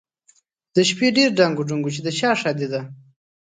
د 0.75 0.77
شپې 0.89 1.07
ډېر 1.17 1.29
ډنګ 1.37 1.55
ډونګ 1.67 1.83
و 1.85 1.89
چې 1.95 2.01
د 2.03 2.07
چا 2.19 2.29
ښادي 2.41 2.67
ده؟ 2.73 2.81